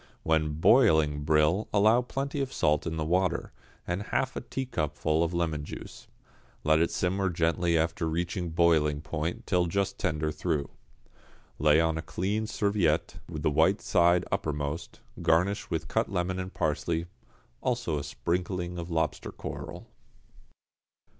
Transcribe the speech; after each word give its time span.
When 0.23 0.53
boiling 0.53 1.21
brill 1.25 1.69
allow 1.71 2.01
plenty 2.01 2.41
of 2.41 2.51
salt 2.51 2.87
in 2.87 2.97
the 2.97 3.05
water, 3.05 3.53
and 3.85 4.01
half 4.01 4.35
a 4.35 4.41
teacupful 4.41 5.21
of 5.23 5.31
lemon 5.31 5.63
juice. 5.63 6.07
Let 6.63 6.79
it 6.79 6.89
simmer 6.89 7.29
gently 7.29 7.77
after 7.77 8.09
reaching 8.09 8.49
boiling 8.49 9.01
point 9.01 9.45
till 9.45 9.67
just 9.67 9.99
tender 9.99 10.31
through. 10.31 10.71
Lay 11.59 11.79
on 11.79 11.99
a 11.99 12.01
clean 12.01 12.47
serviette, 12.47 13.17
the 13.29 13.51
white 13.51 13.79
side 13.79 14.25
uppermost, 14.31 15.01
garnish 15.21 15.69
with 15.69 15.87
cut 15.87 16.11
lemon 16.11 16.39
and 16.39 16.51
parsley, 16.55 17.05
also 17.61 17.99
a 17.99 18.03
sprinkling 18.03 18.79
of 18.79 18.89
lobster 18.89 19.31
coral. 19.31 19.85